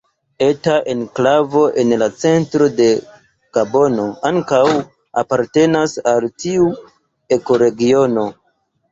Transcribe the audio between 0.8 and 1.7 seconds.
enklavo